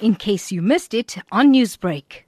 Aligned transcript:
in 0.00 0.14
case 0.14 0.52
you 0.52 0.62
missed 0.62 0.94
it 0.94 1.16
on 1.32 1.52
Newsbreak. 1.52 2.24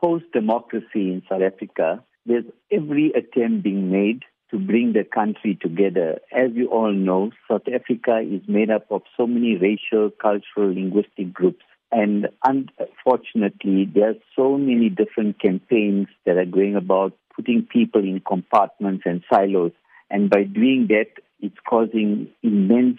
Post 0.00 0.24
democracy 0.32 1.12
in 1.12 1.22
South 1.28 1.42
Africa, 1.42 2.02
there's 2.26 2.44
every 2.70 3.12
attempt 3.12 3.62
being 3.62 3.90
made 3.90 4.22
to 4.50 4.58
bring 4.58 4.92
the 4.92 5.04
country 5.04 5.58
together. 5.60 6.20
As 6.30 6.50
you 6.54 6.68
all 6.68 6.92
know, 6.92 7.30
South 7.50 7.62
Africa 7.68 8.20
is 8.20 8.42
made 8.46 8.70
up 8.70 8.86
of 8.90 9.02
so 9.16 9.26
many 9.26 9.56
racial, 9.56 10.10
cultural, 10.10 10.74
linguistic 10.74 11.32
groups. 11.32 11.64
And 11.90 12.28
unfortunately, 12.44 13.90
there 13.94 14.10
are 14.10 14.14
so 14.36 14.56
many 14.58 14.88
different 14.88 15.40
campaigns 15.40 16.08
that 16.26 16.36
are 16.36 16.46
going 16.46 16.76
about 16.76 17.12
putting 17.34 17.66
people 17.70 18.02
in 18.02 18.20
compartments 18.26 19.04
and 19.06 19.22
silos. 19.32 19.72
And 20.10 20.28
by 20.28 20.44
doing 20.44 20.88
that, 20.88 21.22
it's 21.40 21.56
causing 21.68 22.28
immense 22.42 22.98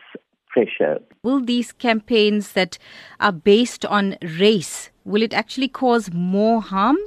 pressure. 0.53 0.99
Will 1.23 1.41
these 1.43 1.71
campaigns 1.71 2.53
that 2.53 2.77
are 3.19 3.31
based 3.31 3.85
on 3.85 4.15
race, 4.39 4.91
will 5.03 5.21
it 5.21 5.33
actually 5.33 5.67
cause 5.67 6.13
more 6.13 6.61
harm? 6.61 6.97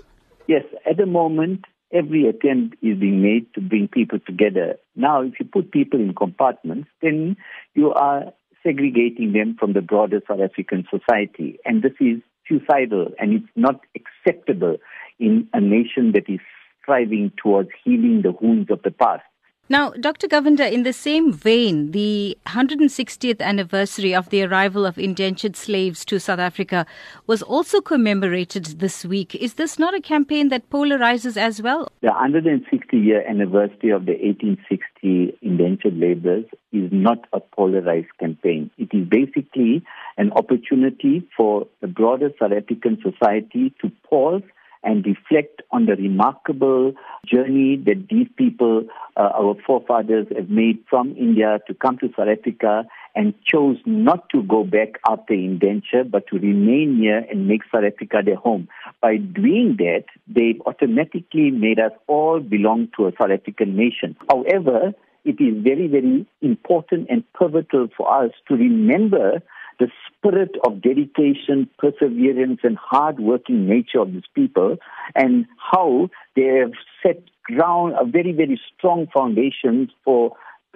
Yes, 0.47 0.65
at 0.89 0.97
the 0.97 1.07
moment, 1.07 1.65
every 1.93 2.29
attempt 2.29 2.77
is 2.83 2.99
being 2.99 3.23
made 3.23 3.47
to 3.55 3.61
bring 3.61 3.89
people 3.89 4.19
together. 4.27 4.77
Now, 4.95 5.23
if 5.23 5.35
you 5.39 5.47
put 5.47 5.73
people 5.73 6.01
in 6.01 6.15
compartments, 6.15 6.89
then 7.01 7.37
you 7.75 7.93
are 7.93 8.33
segregating 8.63 9.33
them 9.33 9.57
from 9.59 9.73
the 9.73 9.81
broader 9.81 10.21
South 10.29 10.41
African 10.41 10.85
society. 10.91 11.59
And 11.65 11.83
this 11.83 11.93
is 12.01 12.21
suicidal 12.49 13.09
and 13.19 13.35
it's 13.35 13.53
not 13.57 13.81
acceptable 13.95 14.77
in 15.19 15.49
a 15.53 15.61
nation 15.61 16.13
that 16.13 16.29
is 16.29 16.41
striving 16.83 17.33
towards 17.43 17.71
healing 17.85 18.23
the 18.23 18.33
wounds 18.33 18.71
of 18.71 18.83
the 18.83 18.91
past. 18.91 19.23
Now, 19.69 19.91
Dr. 19.91 20.29
Govender, 20.29 20.71
in 20.71 20.85
the 20.85 20.93
same 20.93 21.33
vein, 21.33 21.91
the 21.91 22.39
160th 22.47 23.41
anniversary 23.41 24.15
of 24.15 24.31
the 24.31 24.45
arrival 24.45 24.87
of 24.87 24.97
indentured 24.97 25.57
slaves 25.57 26.05
to 26.05 26.21
South 26.21 26.39
Africa 26.39 26.87
was 27.27 27.43
also 27.43 27.81
commemorated 27.81 28.65
this 28.79 29.05
week. 29.05 29.35
Is 29.35 29.55
this 29.55 29.77
not 29.77 29.93
a 29.93 30.01
campaign 30.01 30.51
that 30.51 30.71
polarizes 30.71 31.37
as 31.37 31.61
well? 31.61 31.89
The 32.01 32.13
160 32.13 32.97
year 32.97 33.27
anniversary 33.29 33.91
of 33.91 34.07
the 34.07 34.13
1860 34.13 35.37
indentured 35.43 35.99
laborers 35.99 36.45
is 36.73 36.89
not 36.93 37.27
a 37.33 37.41
polarized 37.41 38.17
campaign. 38.21 38.71
It 38.79 38.91
is 38.93 39.09
basically 39.09 39.83
an 40.17 40.31
opportunity 40.33 41.29
for 41.37 41.67
the 41.81 41.89
broader 41.89 42.31
South 42.39 42.53
African 42.53 43.03
society 43.03 43.75
to 43.83 43.91
pause 44.09 44.43
and 44.87 45.05
reflect 45.05 45.61
on 45.73 45.85
the 45.87 45.97
remarkable 45.97 46.95
journey 47.27 47.77
that 47.85 48.07
these 48.09 48.29
people, 48.37 48.85
uh, 49.17 49.31
our 49.35 49.57
forefathers, 49.67 50.27
have 50.35 50.49
made 50.49 50.79
from 50.89 51.15
India 51.19 51.59
to 51.67 51.75
come 51.75 51.99
to 51.99 52.09
South 52.17 52.29
Africa 52.29 52.85
and 53.17 53.35
chose 53.45 53.79
not 53.85 54.31
to 54.31 54.45
go 54.45 54.63
back 54.63 55.01
after 55.09 55.35
indenture, 55.35 56.05
but 56.05 56.27
to 56.29 56.39
remain 56.39 56.99
here 56.99 57.27
and 57.31 57.49
make 57.49 57.63
South 57.73 57.83
Africa 57.85 58.19
their 58.25 58.37
home. 58.37 58.69
By 59.03 59.17
doing 59.17 59.77
that, 59.79 60.05
they've 60.29 60.61
automatically 60.65 61.51
made 61.51 61.81
us 61.81 61.93
all 62.07 62.39
belong 62.39 62.89
to 62.97 63.09
a 63.09 63.13
South 63.19 63.31
African 63.33 63.77
nation. 63.77 64.17
However, 64.31 64.93
it 65.25 65.41
is 65.41 65.65
very, 65.65 65.89
very 65.89 66.25
important 66.41 67.09
and 67.11 67.25
pivotal 67.37 67.89
for 67.97 68.25
us 68.25 68.31
to 68.47 68.55
remember 68.55 69.43
the 69.79 69.89
spirit 70.09 70.57
of 70.65 70.83
dedication, 70.83 71.69
perseverance, 71.79 72.61
and 72.63 72.77
hard-working 72.77 73.67
nature 73.69 74.01
of 74.01 74.13
these 74.13 74.29
people, 74.35 74.77
and 75.15 75.47
how 75.57 76.09
they 76.35 76.61
have 76.61 76.73
set 77.03 77.23
ground 77.45 77.95
a 78.01 78.05
very, 78.05 78.33
very 78.33 78.61
strong 78.77 79.07
foundation 79.13 79.89
for 80.05 80.33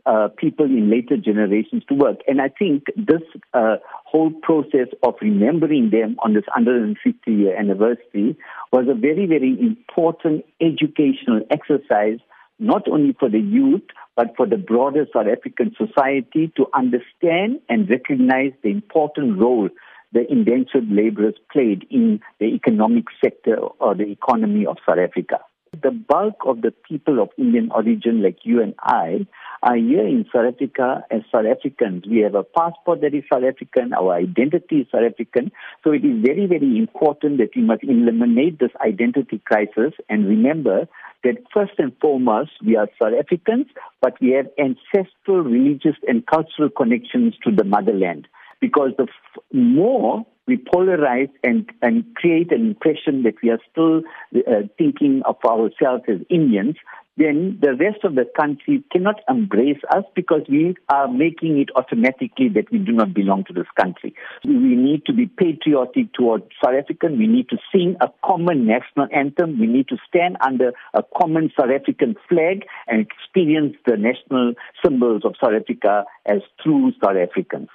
uh, 0.06 0.28
people 0.36 0.64
in 0.64 0.90
later 0.90 1.16
generations 1.16 1.82
to 1.88 1.94
work. 1.94 2.18
And 2.26 2.40
I 2.40 2.48
think 2.48 2.84
this 2.96 3.22
uh, 3.52 3.76
whole 4.04 4.30
process 4.42 4.88
of 5.02 5.14
remembering 5.20 5.90
them 5.90 6.16
on 6.22 6.32
this 6.34 6.44
150 6.46 7.30
year 7.30 7.56
anniversary 7.58 8.36
was 8.72 8.86
a 8.88 8.94
very, 8.94 9.26
very 9.26 9.58
important 9.60 10.44
educational 10.60 11.42
exercise 11.50 12.18
not 12.60 12.86
only 12.88 13.16
for 13.18 13.28
the 13.28 13.40
youth, 13.40 13.82
but 14.16 14.34
for 14.36 14.46
the 14.46 14.56
broader 14.56 15.06
South 15.12 15.26
African 15.26 15.74
society 15.76 16.52
to 16.56 16.66
understand 16.74 17.60
and 17.68 17.88
recognize 17.88 18.52
the 18.62 18.70
important 18.70 19.38
role 19.38 19.68
the 20.12 20.30
indentured 20.30 20.90
laborers 20.90 21.36
played 21.52 21.86
in 21.90 22.20
the 22.40 22.46
economic 22.46 23.04
sector 23.22 23.56
or 23.56 23.94
the 23.94 24.10
economy 24.10 24.66
of 24.66 24.76
South 24.86 24.98
Africa. 24.98 25.38
The 25.82 25.92
bulk 25.92 26.34
of 26.46 26.62
the 26.62 26.72
people 26.72 27.22
of 27.22 27.28
Indian 27.38 27.70
origin, 27.70 28.22
like 28.22 28.38
you 28.42 28.60
and 28.60 28.74
I, 28.80 29.26
are 29.62 29.76
here 29.76 30.06
in 30.06 30.24
South 30.32 30.54
Africa 30.54 31.04
as 31.10 31.22
South 31.30 31.44
Africans. 31.46 32.04
We 32.08 32.20
have 32.20 32.34
a 32.34 32.44
passport 32.44 33.02
that 33.02 33.14
is 33.14 33.24
South 33.30 33.44
African, 33.44 33.92
our 33.92 34.14
identity 34.14 34.80
is 34.80 34.86
South 34.90 35.04
African. 35.04 35.52
So 35.84 35.92
it 35.92 36.04
is 36.04 36.24
very, 36.24 36.46
very 36.46 36.78
important 36.78 37.38
that 37.38 37.50
we 37.54 37.62
must 37.62 37.84
eliminate 37.84 38.58
this 38.58 38.70
identity 38.84 39.40
crisis 39.44 39.92
and 40.08 40.26
remember 40.26 40.88
that 41.24 41.36
first 41.52 41.72
and 41.78 41.92
foremost, 42.00 42.52
we 42.64 42.76
are 42.76 42.88
South 42.98 43.12
Africans, 43.18 43.66
but 44.00 44.14
we 44.20 44.30
have 44.30 44.46
ancestral, 44.58 45.42
religious, 45.42 45.96
and 46.08 46.26
cultural 46.26 46.70
connections 46.70 47.34
to 47.44 47.54
the 47.54 47.64
motherland. 47.64 48.26
Because 48.60 48.92
the 48.96 49.04
f- 49.04 49.42
more 49.52 50.24
we 50.46 50.56
polarize 50.56 51.30
and, 51.44 51.70
and 51.80 52.04
create 52.16 52.50
an 52.50 52.66
impression 52.66 53.22
that 53.22 53.34
we 53.42 53.50
are 53.50 53.60
still 53.70 54.02
uh, 54.34 54.66
thinking 54.76 55.22
of 55.24 55.36
ourselves 55.44 56.04
as 56.08 56.16
Indians, 56.28 56.76
then 57.20 57.58
the 57.60 57.74
rest 57.74 58.02
of 58.02 58.14
the 58.14 58.24
country 58.38 58.82
cannot 58.90 59.20
embrace 59.28 59.80
us 59.94 60.04
because 60.14 60.40
we 60.48 60.74
are 60.88 61.06
making 61.06 61.58
it 61.58 61.68
automatically 61.76 62.48
that 62.48 62.72
we 62.72 62.78
do 62.78 62.92
not 62.92 63.12
belong 63.12 63.44
to 63.44 63.52
this 63.52 63.66
country. 63.78 64.14
We 64.42 64.74
need 64.74 65.04
to 65.04 65.12
be 65.12 65.26
patriotic 65.26 66.14
towards 66.14 66.44
South 66.64 66.74
African. 66.74 67.18
We 67.18 67.26
need 67.26 67.50
to 67.50 67.58
sing 67.70 67.96
a 68.00 68.08
common 68.24 68.66
national 68.66 69.08
anthem. 69.14 69.60
We 69.60 69.66
need 69.66 69.88
to 69.88 69.98
stand 70.08 70.38
under 70.40 70.72
a 70.94 71.02
common 71.20 71.52
South 71.58 71.70
African 71.70 72.16
flag 72.26 72.64
and 72.88 73.06
experience 73.06 73.76
the 73.86 73.98
national 73.98 74.54
symbols 74.82 75.22
of 75.24 75.34
South 75.42 75.52
Africa 75.52 76.04
as 76.24 76.40
true 76.62 76.92
South 77.04 77.16
Africans. 77.16 77.68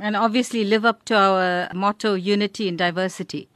And 0.00 0.14
obviously 0.14 0.64
live 0.64 0.84
up 0.84 1.04
to 1.06 1.16
our 1.16 1.68
motto, 1.74 2.14
unity 2.14 2.68
in 2.68 2.76
diversity. 2.76 3.48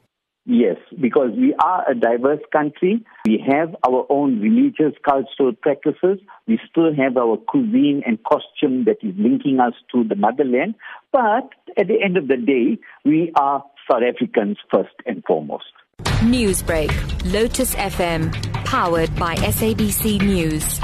Yes, 0.46 0.76
because 1.04 1.32
we 1.36 1.54
are 1.62 1.84
a 1.86 1.94
diverse 1.94 2.40
country. 2.50 3.04
We 3.26 3.44
have 3.46 3.76
our 3.86 4.06
own 4.08 4.40
religious, 4.40 4.98
cultural 5.04 5.52
practices. 5.52 6.18
We 6.48 6.58
still 6.70 6.94
have 6.94 7.18
our 7.18 7.36
cuisine 7.36 8.02
and 8.06 8.18
costume 8.24 8.84
that 8.86 8.96
is 9.02 9.12
linking 9.18 9.60
us 9.60 9.74
to 9.92 10.04
the 10.04 10.14
motherland. 10.14 10.76
But 11.12 11.50
at 11.76 11.88
the 11.88 12.02
end 12.02 12.16
of 12.16 12.28
the 12.28 12.38
day, 12.38 12.78
we 13.04 13.32
are 13.38 13.62
South 13.86 14.00
Africans 14.02 14.56
first 14.72 14.94
and 15.04 15.22
foremost. 15.26 15.74
Newsbreak, 16.22 16.90
Lotus 17.30 17.74
FM, 17.74 18.32
powered 18.64 19.14
by 19.16 19.34
SABC 19.34 20.22
News. 20.22 20.80